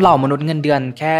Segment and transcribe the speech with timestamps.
[0.00, 1.14] เหล่ามนุษย์เงินเดือนแค่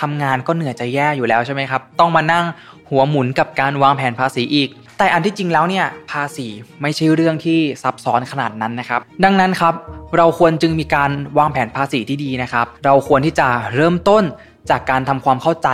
[0.00, 2.44] ทำงานก็เหนื่อยจะแย่อยู่แล้วใช่ไหมครับ ต้องมานั่ง
[2.90, 6.46] หัวหมุนกับการวางแผนภาษีอีก แต่อันที่จริงแล้วเนี่ยภาษี
[6.82, 9.74] ไม่ใช่เรื่องที่ซับซ้อนขนาดนั้นนะครับ ดังนั้นครับ
[10.16, 14.24] เราควรจึงมีการวางแผนภาษีที่ดีนะครับ เราควรที่จะเริ่มต้น
[14.70, 15.68] จากการทำความเข้าใจ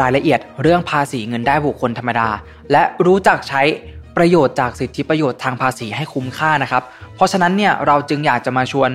[0.00, 2.28] รายละเอียดเรื่องภาษีเงินได้บุคคลธรรมดา
[2.72, 3.62] และรู้จักใช้
[4.16, 6.82] ประโยชน์จากสิทธิประโยชน์ทางภาษีให้คุ้มค่านะครับ
[7.16, 8.90] เพราะฉะนั้นเนี่ยเราจึงอยากจะมาชวน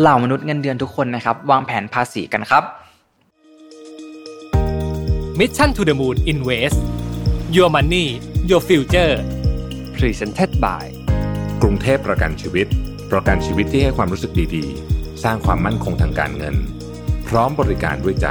[0.00, 2.64] เหล่ามนุษย์เงินเดือนทุกคนนะครับ วางแผนภาษีกันครับ
[5.38, 6.78] Mission to the Moon Invest
[7.56, 8.06] Your Money
[8.50, 9.14] Your Future
[9.96, 10.84] Presented by
[11.62, 12.66] กรุงเทพประกันชีวิต
[13.12, 16.56] ประกันชีวิตที่ให้ความรู้สึกดีๆ สร้างความมั่นคงทางการเงิน
[17.28, 18.26] พร้อมบริการด้วยใจ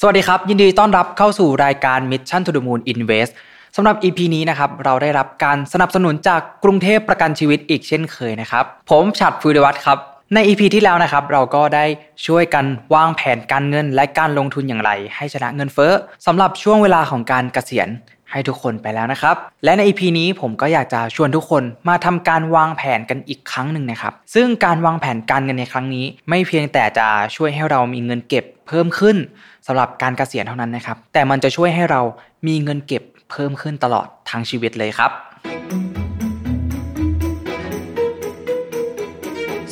[0.00, 3.32] สวัสดีครับ ยินดีต้อนรับเข้าสู่รายการ Mission to the Moon Invest
[3.76, 9.98] สำหรับ EP นี้นะครับเราได้รับการสนับสนุนจากกรุงเทพประกันชีวิตอีกเช่นเคยนะครับผมฉัดฟูดวัฒน์ครับ
[10.34, 11.84] ใน EP ที่แล้วนะครับเราก็ได้
[12.26, 15.92] ช่วยกันวางแผนการเงินและการลงทุนอย่างไร ให้ชนะเงินเฟ้อ
[16.26, 17.88] สำหรับช่วงเวลาของการเกษียณ
[18.30, 29.16] ให้ทุกคนไปแล้วนะครับ และใน EP นี้ผมก็อยากจะชวนทุกคนมาทำการวางแผนกันอีกครั้งหนึ่งนะครับ ซึ่งการวางแผนการเงินในครั้งนี้ ไม่เพียงแต่จะช่วยให้เรามีเงินเก็บเพิ่มขึ้น
[29.66, 32.00] สำหรับการเกษียณเท่านั้นนะครับ แต่มันจะช่วยให้เรา
[32.46, 33.02] มีเงินเก็บ
[33.34, 35.10] เพิ่มขึ้นตลอดทั้งชีวิตเลยครับ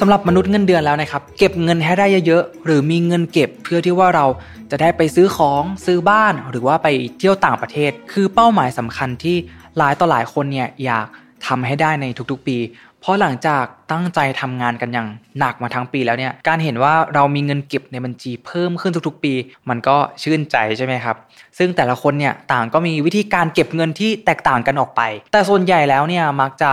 [0.01, 4.27] สำหรับมนุษย์เงินเดือนแล้วนะครับ เก็บเงินให้ได้เยอะๆหรือมีเงินเก็บเพื่อที่ว่าเรา
[4.71, 9.37] จะได้ไปซื้อของซื้อบ้าน หรือว่าไปเที่ยวต่างประเทศ คือเป้าหมายสำคัญที่
[9.79, 11.07] หลายต่อหลายคนเนี่ยอยาก
[11.47, 12.57] ทำให้ได้ในทุกๆปี
[13.03, 15.09] เพราะหลังจากตั้งใจทำงานกันอย่าง
[15.39, 19.33] หนักมาทั้งปีแล้วเนี่ยการเห็นว่าเรามีเงินเก็บในบัญชีเพิ่มขึ้นทุกๆ ปี
[19.69, 21.17] มันก็ชื่นใจใช่ไหมครับ
[21.59, 25.01] ซึ่งแต่ละคนเนี่ยต่างก็มีวิธีการเก็บเงินที่แตกต่างกันออกไป
[25.33, 26.71] แต่ส่วนใหญ่แล้วเนี่ยมักจะ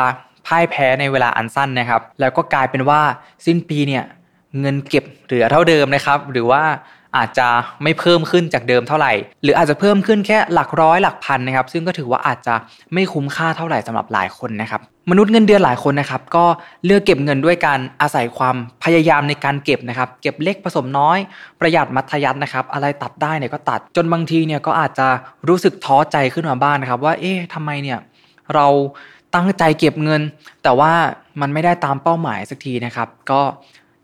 [0.48, 3.02] พ่ายแพ้ในเวลาอันสั้นนะครับ แล้วก็กลายเป็นว่า
[3.46, 4.04] สิ้นปีเนี่ย
[4.60, 6.64] เงินเก็บเหลือเท่าเดิมนะครับ หรือว่า
[7.18, 7.48] อาจจะ
[7.84, 12.56] ไม่เพิ่มขึ้นจากเดิมเท่าไหร่ หรืออาจจะเพิ่มขึ้นแค่หลักร้อยหลักพันนะครับ ซึ่งก็ถือว่าอาจจะ
[12.94, 16.46] ไม่คุ้มค่าเท่าไหร่สำหรับหลายคนนะครับมนุษย์เงินเดือนหลายคนนะครับก็
[16.86, 21.18] เลือกเก็บเงินด้วยการอาศัยความพยายามในการเก็บนะครับเก็บเล็กผสมน้อย
[21.60, 25.08] ประหยัดมัธยัตินะครับอะไรตัดได้เนี่ยก็ตัดจนบางทีเนี่ยก็อาจจะ
[25.50, 28.00] รู้สึกท้อใจขึ้นมาบ้างนนะครับ ว่าเอ๊ะทำไมเนี่ย
[28.54, 28.68] เรา
[29.36, 30.22] ตั้งใจเก็บเงิน
[30.64, 30.92] แต่ว่า
[31.42, 33.42] มันไม่ได้ตามเป้าหมายสักทีนะครับ ก็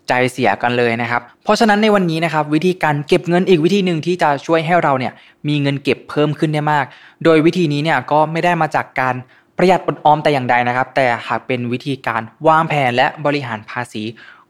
[0.07, 5.13] ใจเสียกันเลยนะครับ เพราะฉะนั้นในวันนี้นะครับวิธีการเก็บเงินอีกวิธีหนึ่งที่จะช่วยให้เราเนี่ย
[5.47, 6.85] มีเงินเก็บเพิ่มขึ้นได้มาก
[7.23, 9.15] โดยวิธีนี้เนี่ยก็ไม่ได้มาจากการ
[9.57, 14.03] ประหยัดอดออมแต่อย่างใดนะครับ แต่หากเป็นวิธีการวางแผนและบริหารภาษี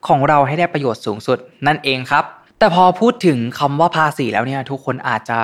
[0.08, 2.24] ของเราให้ได้ประโยชน์สูงสุดนั่นเองครับ
[2.60, 5.40] แต่พอพูดถึงคำว่าภาษีแล้วเนี่ยทุกคนอาจจะ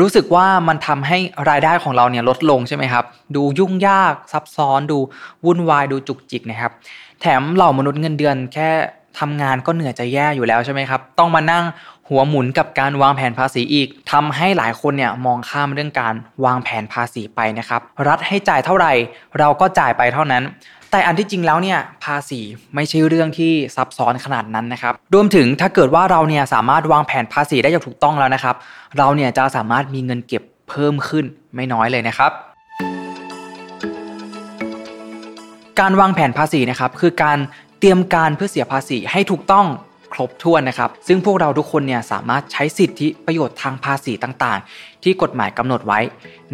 [0.00, 3.04] รู้สึกว่ามันทำให้รายได้ของเราเนี่ยลดลงใช่ไหมครับ
[3.36, 4.98] ดูยุ่งยากซับซ้อนดู
[5.44, 6.72] วุ่นวายดูจุกจิกนะครับ
[7.20, 8.70] แถมเหล่ามนุษย์เงินเดือนแค่
[9.18, 11.64] ทำงานก็เหนื่อยจะแย่อยู่แล้วใช่ไหมครับ ต้องมานั่ง
[12.08, 16.14] หัวหมุนกับการวางแผนภาษีอีกทำให้หลายคนเนี่ยมองข้ามเรื่องการ
[16.44, 18.92] วางแผนภาษีไปนะครับ รัฐให้จ่ายเท่าไหร่
[19.38, 20.42] เราก็จ่ายไปเท่านั้น
[20.90, 22.40] แต่อันที่จริงแล้วเนี่ยภาษี
[22.74, 28.56] ไม่ใช่เรื่องที่ซับซ้อนขนาดนั้นนะครับรวมถึงถ้าเกิดว่าเราเนี่ยสามารถวางแผนภาษีได้อย่างถูกต้องแล้วนะครับ
[28.98, 31.24] เราเนี่ยจะสามารถมีเงินเก็บเพิ่มขึ้น
[31.54, 32.32] ไม่น้อยเลยนะครับ
[35.80, 37.38] การวางแผนภาษีนะครับคือการ
[37.84, 39.66] เตรียมการเพื่อเสียภาษีให้ถูกต้อง
[40.12, 46.00] ครบถ้วนนะครับ ซึ่งพวกเราทุกคนเนี่ยสามารถใช้สิทธิประโยชน์ทางภาษีต่างๆ ที่กฎหมายกำหนดไว้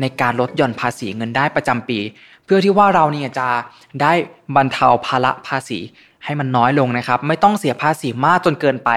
[0.00, 1.98] ในการลดหย่อนภาษีเงินได้ประจำปี
[2.44, 3.48] เพื่อที่ว่าเราเนี่ยจะ
[4.02, 4.12] ได้
[4.56, 5.78] บรรเทาภาระภาษี
[6.28, 8.90] ให้มันน้อยลงนะครับ ไม่ต้องเสียภาษีมากจนเกินไป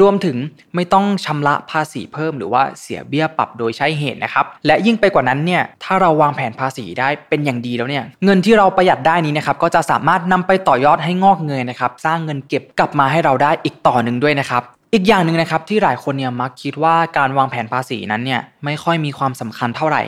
[0.00, 0.36] รวมถึง
[0.74, 14.62] ไม่ต้องชำระภาษีเพิ่ม หรือว่าเสียเบี้ยปรับโดยใช้เหตุนะครับ และยิ่งไปกว่านั้นเนี่ยถ้าเราวางแผนภาษีได้เป็นอย่างดีแล้วเนี่ยเงินที่เราประหยัดได้นี้นะครับก็จะสามารถนำไปต่อยอดให้งอกเงยนะครับสร้างเงินเก็บกลับมาให้เราได้อีกต่อหนึ่งด้วยนะครับ
[14.94, 20.02] อีกอย่างหนึ่งนะครับที่หลายคนเนี่ยมักคิดว่าการวางแผนภาษีนั้นเนี่ยไม่ค่อยมีความสำคัญเท่าไหร่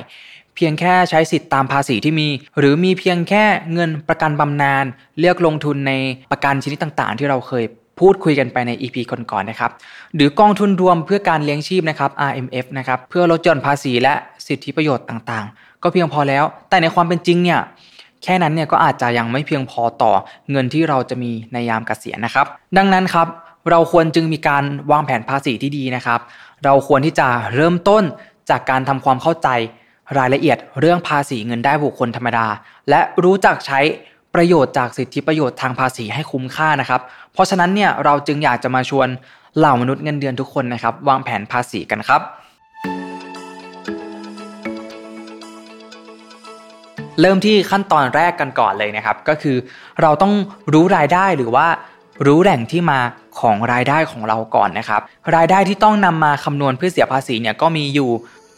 [0.59, 4.85] เพียงแค่ใช้สิทธิ์ตามภาษีที่มี หรือมีเพียงแค่เงินประกันบำนาญ
[5.19, 5.93] เลือกลงทุนใน
[6.33, 7.65] ประกันชนิดต่างๆ ที่เราเคย
[8.01, 9.71] พูดคุยกันไปใน EP ก่อนๆนะครับ
[10.15, 14.15] หรือกองทุนรวมเพื่อการเลี้ยงชีพนะครับ RMF นะครับเพื่อลดหย่อนภาษีและ
[14.47, 17.61] สิทธิประโยชน์ต่างๆ ก็เพียงพอแล้ว แต่ในความเป็นจริงเนี่ย
[18.23, 20.13] แค่นั้นเนี่ยก็อาจจะยังไม่เพียงพอต่อ
[20.51, 22.47] เงินที่เราจะมีในยามเกษียณนะครับ
[22.77, 23.27] ดังนั้นครับ
[23.71, 26.21] เราควรจึงมีการวางแผนภาษีที่ดีนะครับ
[26.65, 28.05] เราควรที่จะเริ่มต้น
[28.51, 29.49] จากการทำความเข้าใจ
[30.19, 32.47] รายละเอียดเรื่องภาษีเงินได้บุคคลธรรมดา
[32.91, 33.81] และรู้จักใช้
[34.35, 37.01] ประโยชน์จากสิทธิประโยชน์ทางภาษีให้คุ้มค่านะครับ
[37.33, 39.09] เพราะฉะนั้นเนี่ยเราจึงอยากจะมาชวน
[39.59, 42.21] เหล่ามนุษย์เงินเดือนทุกคนนะครับ วางแผนภาษีกันครับ
[47.21, 49.57] เริ่มที่ขั้นตอนแรกกันก่อนเลยนะครับ ก็คือ
[50.03, 50.33] เราต้อง
[50.73, 51.67] รู้รายได้หรือว่า
[52.27, 53.01] รู้แหล่งที่มา
[53.41, 55.01] ของรายได้ของเราก่อนนะครับ
[55.37, 58.11] รายได้ที่ต้องนำมาคำนวณเพื่อเสียภาษีเนี่ยก็มีอยู่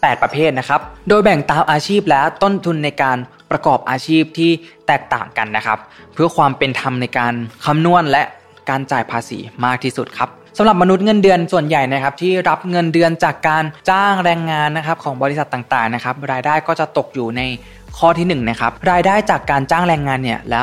[0.02, 3.19] 8 ประเภทนะครับ โดยแบ่งตามอาชีพและต้นทุนในการ
[3.50, 4.50] ประกอบอาชีพที่
[4.87, 5.79] แตกต่างกันนะครับ
[6.14, 7.32] เพื่อความเป็นธรรมในการ
[7.67, 8.23] คำนวณและ
[8.70, 17.43] การจ่ายภาษีมากที่สุดครับสำหรับมนุษย์เงินเดือนส่วนใหญ่นะครับที่รับเงินเดือนจากการจ้างแรงงานนะครับของบริษัทต่างๆนะครับรายได้ก็จะตกอยู่ใน
[17.99, 20.61] ข้อที่1นนะครับรายได้จากการจ้างแรงงานเนี่ยและ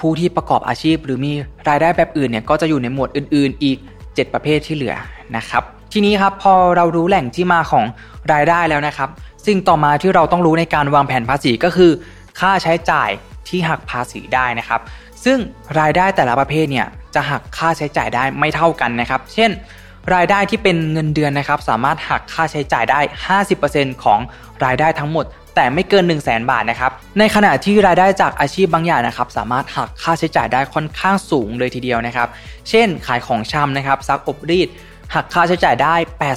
[0.00, 1.32] ผู้ที่ประกอบอาชีพ หรือมี
[1.68, 4.94] รายได้แบบอื่นเนี่ยก็จะอยู่ในหมวดอื่น ๆ อีก 7 ประเภทที่เหลือ
[5.36, 5.62] นะครับ
[5.92, 7.84] ทีนี้ครับพอเรารู้แหล่งที่มาของ
[8.32, 9.08] รายได้แล้วนะครับ
[9.46, 11.90] สิ่งต่อมาที่เราต้องรู้ในการวางแผนภาษีก็คือ
[12.40, 13.10] ค่าใช้จ่าย
[13.48, 14.80] ที่หักภาษีได้นะครับ
[15.24, 15.38] ซึ่ง
[15.80, 19.50] รายได้แต่ละประเภทเนี่ยจะหักค่าใช้จ่ายได้ไม่เท่ากันนะครับ เช่น
[20.14, 23.00] รายได้ที่เป็นเงินเดือนนะครับ สามารถหักค่าใช้จ่ายได้
[23.52, 24.20] 50%ของ
[24.64, 25.24] รายได้ทั้งหมด
[25.54, 32.28] แต่ไม่เกิน 1 0 0 0 0แบาทนะครับ ในขณะที่รายได้จากอาชีพบางอย่างนะครับ สามารถหักค่าใช้จ่ายได้ค่อนข้างสูงเลยทีเดียวนะครับ
[32.68, 34.68] เช่น ขายของชำนะครับซักอบรีด
[35.14, 35.94] หักค่าใช้จ่ายได้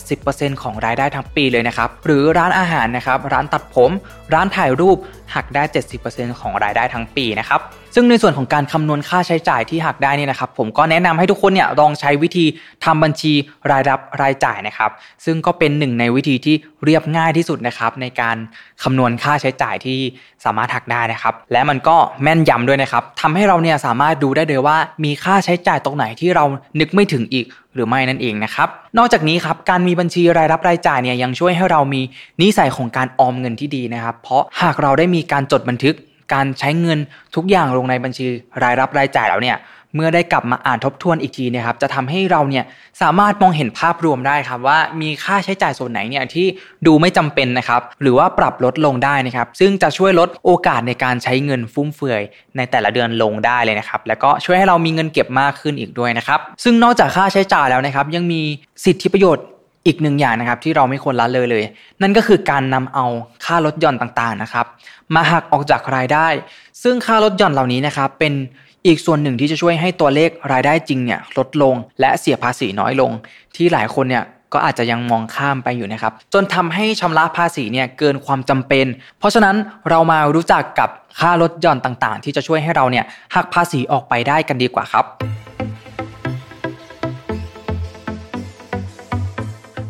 [0.09, 3.91] 80%ของรายได้ทั้งปีเลยนะครับ หรือร้านอาหารนะครับ ร้านตัดผม
[4.33, 4.97] ร้านถ่ายรูป
[5.35, 5.63] หักได้
[6.01, 7.61] 70%ของรายได้ทั้งปีนะครับ
[7.95, 12.45] ซึ่งในส่วนของการคำนวณค่าใช้จ่ายที่หักได้นี่นะครับ ผมก็แนะนำให้ทุกคนเนี่ยลองใช้วิธี
[12.85, 13.33] ทำบัญชี
[13.71, 14.91] รายรับรายจ่ายนะครับ
[15.25, 18.37] ซึ่งก็เป็นหนึ่งในวิธีที่เรียบง่ายที่สุดนะครับในการ
[18.83, 19.99] คำนวณค่าใช้จ่ายที่
[20.45, 26.45] สามารถหักได้นะครับ และมันก็แม่นยำด้วยนะครับทำให้เราเนี่ยสามารถดูได้เลยว่ามีค่าใช้จ่ายตรงไหนที่เรา
[26.79, 28.67] นึกไม่ถึงอีกหรือไม่นั่นเองนะครับ
[28.97, 32.01] นอกจากนี้ครับการมีบัญชีรายรับรายจ่ายเนี่ยยังช่วยให้เรามี
[32.41, 35.95] นิสัยของการออมเงินที่ดีนะครับ เพราะหากเราได้มีการจดบันทึก
[36.33, 36.99] การใช้เงิน
[37.35, 38.25] ทุกอย่างลงในบัญชี
[38.63, 39.57] รายรับรายจ่ายแล้วเนี่ย
[39.95, 42.65] เมื่อได้กลับมาอ่านทบทวนอีกทีนะครับจะทำให้เราเนี่ย
[43.01, 46.47] สามารถมองเห็นภาพรวมได้ครับว่ามีค่าใช้จ่ายส่วนไหนเนี่ยที่
[46.87, 52.21] ดูไม่จำเป็นนะครับหรือว่าปรับลดลงได้นะครับซึ่งจะช่วยลดโอกาสในการใช้เงินฟุ่มเฟือย
[52.57, 58.41] ในแต่ละเดือนลงได้เลยนะครับแล้วก็ช่วยให้เรามีเงินเก็บมากขึ้นอีกด้วยนะครับซึ่งนอกจากค่าใช้จ่ายแล้วนะครับยังมี
[58.85, 59.45] สิทธิประโยชน์
[59.85, 61.63] อีกหนึ่งอย่างนะครับที่เราไม่ควรละเลยเลย
[62.01, 63.05] นั่นก็คือการนำเอา
[63.45, 64.65] ค่าลดหย่อนต่างๆนะครับ
[65.15, 66.27] มาหักออกจากรายได้
[66.83, 68.33] ซึ่งค่าลดหย่อนเหล่านี้นะครับ เป็น
[68.87, 73.11] อีกส่วนหนึ่งที่จะช่วยให้ตัวเลขรายได้จริงเนี่ยลดลง และเสียภาษีน้อยลง
[73.55, 74.23] ที่หลายคนเนี่ย
[74.53, 78.85] ก็อาจจะยังมองข้ามไปอยู่นะครับ จนทำให้ชำระภาษีเนี่ยเกินความจำเป็น
[79.19, 79.55] เพราะฉะนั้น
[79.89, 80.89] เรามารู้จักกับ
[81.19, 83.05] ค่าลดหย่อนต่างๆ ที่จะช่วยให้เราเนี่ย
[83.35, 85.05] หักภาษีออกไปได้กันดีกว่าครับ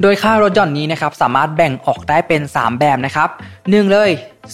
[0.01, 3.29] โดยค่ารถหย่อนนี้นะครับสามารถแบ่งออกได้เป็น 3 แบบนะครับ
[3.69, 4.09] หนึ่งเลย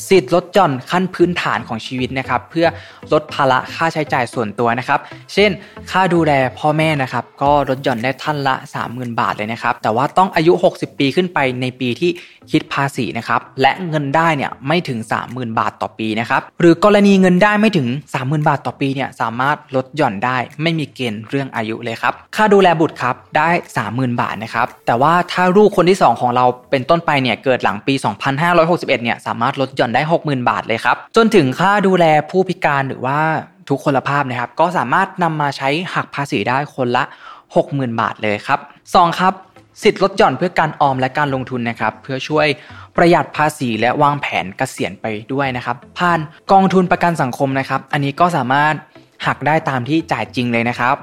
[0.07, 2.67] สิทธิ์ลดหย่อนขั้นพื้นฐานของชีวิตนะครับเพื่อ
[3.13, 4.99] ลดภาระค่าใช้จ่ายส่วนตัวนะครับ
[5.33, 5.51] เช่น
[5.91, 8.55] ค่าดูแลพ่อแม่นะครับก็ลดหย่อนได้ท่านละ
[8.87, 12.11] 30,000 บาทเลยนะครับ แต่ว่าต้องอายุ 60 ปีขึ้นไปในปีที่
[12.51, 14.99] คิดภาษีนะครับและเงินได้เนี่ยไม่ถึง
[15.29, 23.49] 30,000 บาทต่อปีนะครับหรือกรณีเงินได้ไม่ถึง 30,000 บาทต่อปีเนี่ยสามารถลดหย่อนได้ ไม่มีเกณฑ์เรื่องอายุเลยครับค่าดูแลบุตรครับได้
[23.85, 27.93] 30,000 บาทนะครับแต่ว่าถ้าลูกคนที่ 2 ของเราเป็นต้นไปเนี่ยเกิดหลังปี
[28.49, 33.19] 2561เนี่ยสามารถลดหย่อนได้ 60,000 บาทเลยครับ จนถึงค่าดูแลผู้พิการหรือว่า
[33.69, 37.03] ทุกคนละภาพนะครับ ก็สามารถนำมาใช้หักภาษีได้คนละ
[37.51, 39.33] 60,000 บาทเลยครับ 2 ครับ
[39.83, 42.47] สิทธิ์ลดหย่อนเพื่อการออมและการลงทุนนะครับ เพื่อช่วย
[42.95, 46.19] ประหยัดภาษีและวางแผนเกษียณไปด้วยนะครับ ผ่าน
[46.51, 48.73] กองทุนประกันสังคมนะครับ อันนี้ก็สามารถ
[49.25, 50.95] หักได้ตามที่จ่ายจริงเลยนะครับ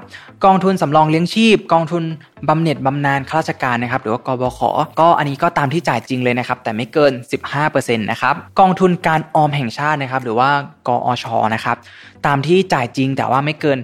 [0.45, 2.03] กองทุนสำรองเลี้ยงชีพ กองทุน
[2.49, 4.59] บำเหน็จบำนาญข้าราชการนะครับ หรือว่ากบข
[4.99, 7.11] ก็อันนี้ก็ตามที่จ่ายจริงเลยนะครับ แต่ไม่เกิน
[7.55, 10.49] 15%นะครับกองทุนการออมแห่งชาตินะครับ หรือว่า
[10.87, 11.77] กอชนะครับ
[12.25, 13.79] ตามที่จ่ายจริงแต่ว่าไม่เกิน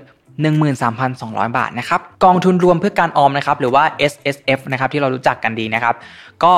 [0.96, 5.96] 13,200 บาทนะครับ กองทุนรวมเพื่อการออมนะครับ หรือว่า S S F นะครับที่เรารู้จักกันดีนะครับ
[6.44, 6.54] ก็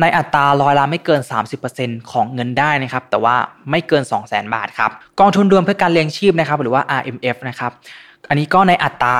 [0.00, 1.20] ในอัตราร้อยละไม่เกิน
[1.66, 3.36] 30%ของเงินได้นะครับ แต่ว่า
[3.70, 4.90] ไม่เกิน 200,000 บาทครับ
[5.20, 7.72] กองทุนรวมเพื่อการเลี้ยงชีพนะครับ หรือว่า R M F นะครับ
[8.28, 9.14] อันนี้ก็ในอัตรา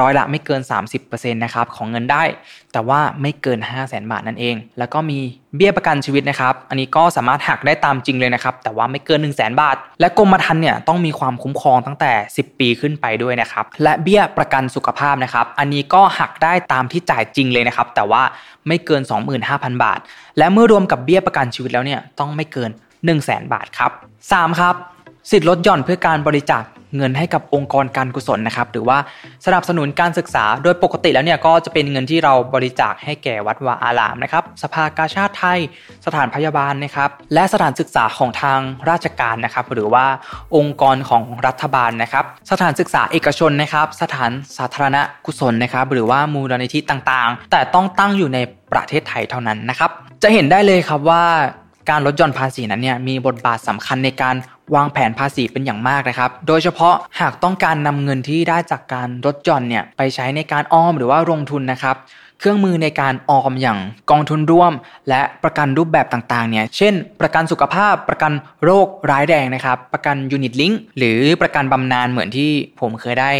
[0.00, 0.60] ร้อยละไม่เกิน
[0.98, 2.22] 30%นะครับของเงินได้
[2.72, 5.18] แต่ว่าไม่เกิน 5 0 0แสนบาทนั่นเอง แล้วก็มี
[5.56, 18.22] เบี้ยประกันชีวิตนะครับ อันนี้ก็สามารถหักได้ตามจริงเลยนะครับ แต่ว่าไม่เกิน 1 0 0 0 0แสนบาท และกรมธรรม์เนี่ยต้องมีความคุ้มครองตั้งแต่ 10 ปีขึ้นไปด้วยนะครับ และเบี้ยประกันสุขภาพนะครับ อันนี้ก็หักได้ตามที่จ่ายจริงเลยนะครับ แต่ว่า
[18.68, 19.02] ไม่เกิน
[19.42, 19.98] 25,000 บาท
[20.38, 23.90] และเมื่อรวมกับเบี้ยประกันชีวิตแล้วเนี่ยต้องไม่เกิน 1 0 0 0 0แสนบาทครับ
[24.26, 24.74] 3ครับ
[25.30, 26.62] สิทธิ์ลดหย่อนเพื่อการบริจาค
[26.96, 28.98] เงินให้กับองค์กรการกุศลนะครับ หรือว่า
[29.46, 35.58] สนับสนุนการศึกษา โดยปกติแล้วเนี่ยก็จะเป็นเงินที่เราบริจาคให้แก่วัดวาอารามนะครับ สภากาชาติไทย
[36.06, 40.06] สถานพยาบาลนะครับ และสถานศึกษาของทางราชการนะครับ หรือว่า
[40.56, 44.96] องค์กรของรัฐบาลนะครับ สถานศึกษาเอกชนนะครับ สถานสาธารณ
[45.26, 48.38] กุศลนะครับ หรือว่ามูลนิธิต่างๆ แต่ต้องตั้งอยู่ใน
[48.72, 49.90] ประเทศไทยเท่านั้นนะครับ
[50.22, 51.24] จะเห็นได้เลยครับว่า
[51.90, 54.34] การลดหย่อนภาษีนั้นเนี่ยมีบทบาทสำคัญในการ
[54.74, 61.96] วางแผนภาษีเป็นอย่างมากนะครับ โดยเฉพาะหากต้องการนำเงินที่ได้จากการลดหย่อนเนี่ยไปใช้ในการออมหรือว่าลงทุนนะครับ
[62.42, 63.78] เครื่องมือในการออมอย่าง
[64.10, 64.72] กองทุนร่วม
[65.08, 68.32] และประกันรูปแบบต่างๆเนี่ยเช่น ประกันสุขภาพ ประกัน
[68.64, 73.32] โรคร้ายแรงนะครับ ประกันยูนิตลิงก์หรือประกันบำนาญเหมือนที่ผมเคยได้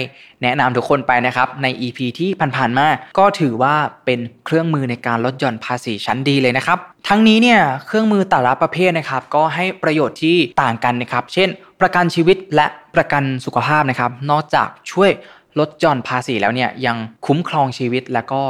[0.42, 2.86] แนะนำทุกคนไปนะครับ ใน EP ที่ผ่านๆมา
[3.18, 6.78] ก็ถือว่าเป็นเครื่องมือในการลดหย่อนภาษีชั้นดีเลยนะครับ
[7.08, 11.48] ทั้งนี้เนี่ยเครื่องมือแต่ละประเภทนะครับก็ให้ประโยชน์ที่ต่างกันนะครับ เช่น
[11.80, 15.10] ประกันชีวิตและประกันสุขภาพนะครับ นอกจากช่วย
[15.58, 18.42] ลดหย่อนภาษีแล้วเนี่ยยังคุ้มครองชีวิตและก็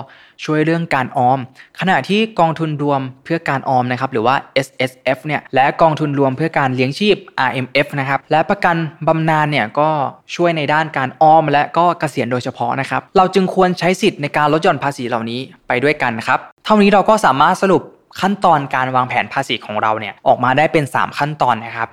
[0.45, 1.39] ช่วยเรื่องการออม
[1.81, 7.17] ขณะที่กองทุนรวมเพื่อการออมนะครับหรือว่า S S F เนี่ยและกองทุนรวมเพื่อการเลี้ยงชีพ
[7.49, 8.77] R M F นะครับและประกัน
[9.09, 9.91] บำนาญเนี่ยก็
[10.35, 17.83] ช่วยในด้านการออม และก็เกษียณโดยเฉพาะนะครับเราจึงควรใช้สิทธิ์ในการลดหย่อนภาษีเหล่านี้ไปด้วยกันครับเท่านี้เราก็สามารถสรุป
[18.21, 21.89] ขั้นตอนการวางแผนภาษีของเราเนี่ยออกมาได้เป็น 3 ขั้นตอนนะครับ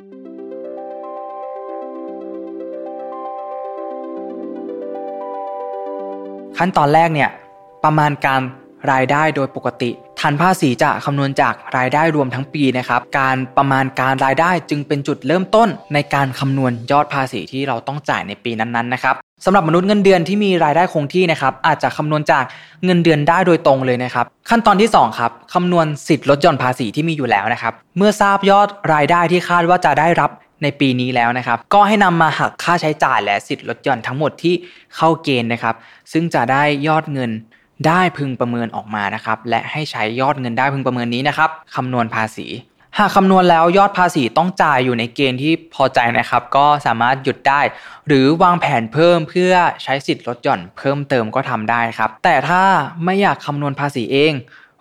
[6.61, 7.29] ขั้นตอนแรกเนี่ย
[7.83, 8.41] ประมาณการ
[8.91, 9.89] รายได้โดยปกติ
[10.19, 22.43] ฐานภาษีจะคำนวณจากรายได้รวมทั้งปีนะครับ การประมาณการรายได้จึงเป็นจุดเริ่มต้นในการคำนวณยอดภาษีที่เราต้องจ่ายในปีนั้นๆนะครับสำหรับมนุษย์เงินเดือนที่มีรายได้คงที่นะครับ อาจจะคำนวณจาก
[22.85, 30.29] เงินเดือนได้โดยตรงเลยนะครับ ขั้นตอนที่2ครับคำนวณสิทธิ์ลดหย่อนภาษีที่มีอยู่แล้วนะครับ เมื่อทราบยอดรายได้ที่คาดว่าจะได้รับ
[30.63, 34.53] ในปีนี้แล้วนะครับ ก็ให้นำมาหักค่าใช้จ่ายและสิทธิ์ลดหย่อนทั้งหมดที่
[34.95, 35.75] เข้าเกณฑ์นะครับ
[36.11, 37.31] ซึ่งจะได้ยอดเงิน
[37.87, 42.47] ได้พึงประเมินออกมานะครับ และให้ใช้ยอดเงินได้พึงประเมินนี้นะครับคำนวณภาษี
[42.97, 47.61] หากคำนวณแล้วยอดภาษีต้องจ่ายอยู่ในเกณฑ์ที่พอใจนะครับ ก็สามารถหยุดได้
[48.07, 52.63] หรือวางแผนเพิ่มเพื่อใช้สิทธิ์ลดหย่อนเพิ่มเติมก็ทำได้ครับ แต่ถ้า
[53.05, 54.33] ไม่อยากคำนวณภาษีเอง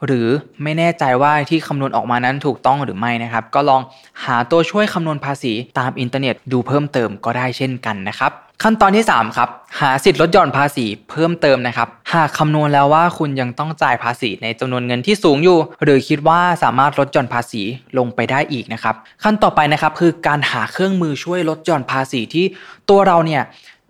[0.06, 0.26] หรือ
[0.62, 3.82] ไม่แน่ใจว่าที่คำนวณออกมานั้นถูกต้องหรือไม่นะครับ ก็ลอง
[4.24, 9.48] หาตัวช่วยคำนวณภาษีตามอินเทอร์เน็ตดูเพิ่มเติมก็ได้เช่นกันนะครับ ขั้นตอนที่ 3 ครับ
[9.80, 17.62] หาสิทธิ์ลดหย่อนภาษีเพิ่มเติมนะครับ หากคำนวณแล้วว่าคุณยังต้องจ่ายภาษีในจำนวนเงินที่สูงอยู่ หรือคิดว่าสามารถลดหย่อนภาษี
[17.98, 22.44] ลงไปได้อีกนะครับ ขั้นต่อไปนะครับคือการหาเครื่องมือช่วยลดหย่อนภาษีที่
[22.90, 23.42] ตัวเราเนี่ย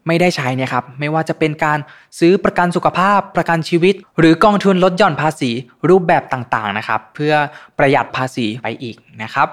[0.08, 1.78] ไม่ได้ใช้นะครับไม่ว่าจะเป็นการ
[2.18, 5.50] ซื้อประกันสุขภาพประกันชีวิต หรือกองทุนลดหย่อนภาษี
[5.88, 7.34] รูปแบบต่างๆนะครับ เพื่อ
[7.78, 9.48] ประหยัดภาษีไปอีกนะครับ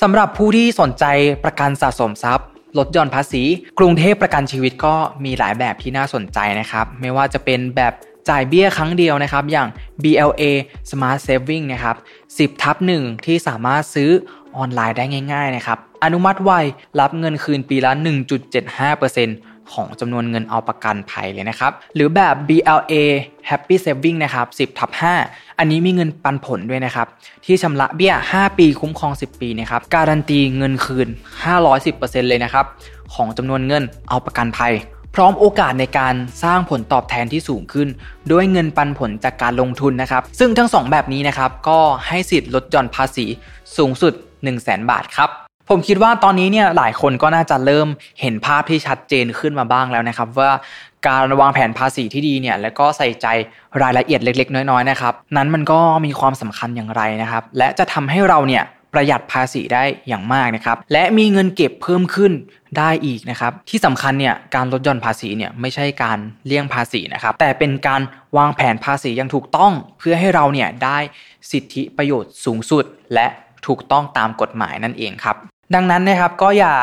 [0.00, 1.04] สำหรับผู้ที่สนใจ
[1.44, 2.46] ประกันสะสมทรัพย์
[2.78, 3.42] ลดหย่อนภาษี
[3.78, 7.92] กรุงเทพประกันชีวิตก็มีหลายแบบที่น่าสนใจนะครับ ไม่ว่าจะเป็นแบบ
[8.28, 9.68] จ่ายเบี้ยครั้งเดียวนะครับ อย่าง
[10.02, 10.42] BLA
[10.90, 11.96] Smart Saving นะครับ
[12.56, 14.10] 10ทับ1ที่สามารถซื้อ
[14.56, 16.52] ออนไลน์ได้ง่าย ๆ นะครับ อนุมัติไว
[17.00, 17.92] รับเงินคืนปีละ
[18.62, 22.94] 1.75%ของจำนวนเงินเอาประกันภัยเลยนะครับ หรือแบบ BLA
[23.48, 24.90] Happy Saving นะครับ10ทับ
[25.24, 27.06] 5อันนี้มีเงินปันผลด้วยนะครับ
[27.44, 31.08] ที่ชำระเบี้ย 5 ปีคุ้มครอง 10 ปีนะครับการันตีเงินคืน
[31.68, 32.66] 510%เลยนะครับ
[33.14, 34.74] ของจำนวนเงินเอาประกันภัย
[35.14, 36.14] พร้อมโอกาสในการ
[36.44, 37.88] สร้างผลตอบแทนที่สูงขึ้น
[38.32, 43.26] ด้วยเงินปันผลจากการลงทุนนะครับ ซึ่งทั้ง 2 แบบนี้นะครับ ก็ให้สิทธิ์ลดหย่อนภาษี
[43.76, 47.88] สูงสุด 1 0 0 0 0แบาทครับ ผมคิดว่าตอนนี้เนี่ยหลายคนก็น่าจะเริ่ม
[48.20, 50.52] เห็นภาพที่ชัดเจนขึ้นมาบ้างแล้วนะครับ ว่า
[51.08, 53.26] การวางแผนภาษีที่ดีเนี่ยแล้วก็ใส่ใจ
[53.82, 62.32] รายละเอียดเล็ก ๆ น้อยๆนะครับ นั้นมันก็มีความสำคัญอย่างไรนะครับ และจะทำให้เราเนี่ยประหยัดภาษีได้อย่างมากนะครับ และมีเงินเก็บเพิ่มขึ้น
[62.78, 68.02] ได้อีกนะครับ ที่สำคัญเนี่ยการลดหย่อนภาษีเนี่ยไม่ใช่การเลี่ยงภาษีนะครับ แต่เป็นการ
[68.36, 70.98] วางแผนภาษีอย่างถูกต้อง เพื่อให้เราเนี่ยได้
[71.50, 72.84] สิทธิประโยชน์สูงสุด
[73.14, 73.26] และ
[73.66, 75.36] ถูกต้องตามกฎหมายนั่นเองครับ
[75.74, 76.74] ดังนั้นนะครับก็อย่า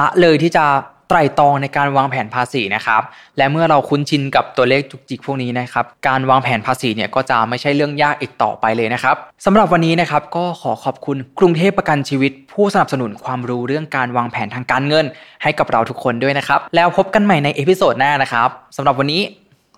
[0.00, 0.64] ละเลยที่จะ
[1.08, 3.02] ไตร่ตรองในการวางแผนภาษีนะครับ
[3.36, 15.06] และเมื่อเราคุ้นชินกับตัวเลขจุกจิกพวกนี้นะครับ การวางแผนภาษีเนี่ยก็จะไม่ใช่เรื่องยากอีกต่อไปเลยนะครับสำหรับวันนี้นะครับก็ขอขอบคุณกรุงเทพประกันชีวิต ผู้สนับสนุนความรู้เรื่องการวางแผนทางการเงิน
[15.42, 19.22] ให้กับเราทุกคนด้วยนะครับ แล้วพบกันใหม่ในเอพิโซดหน้านะครับสำหรับวันนี้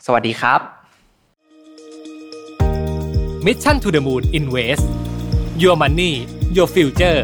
[0.06, 0.60] สวัสดีครับ
[3.44, 4.84] Mission to the Moon Invest
[5.62, 6.12] Your Money
[6.56, 7.20] Your Future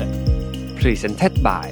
[0.88, 1.69] Presented by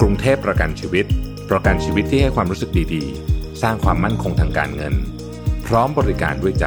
[0.00, 1.06] กรุงเทพประกันชีวิต
[1.50, 4.94] ประกันชีวิตที่ให้ความรู้สึกดีๆ สร้างความมั่นคงทางการเงิน
[5.66, 6.66] พร้อมบริการด้วยใจ